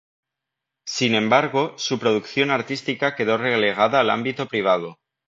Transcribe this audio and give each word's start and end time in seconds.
Sin 0.87 1.13
embargo, 1.13 1.75
su 1.77 1.99
producción 1.99 2.49
artística 2.49 3.15
quedó 3.15 3.37
relegada 3.37 3.99
al 3.99 4.09
ámbito 4.09 4.47
privado. 4.47 4.97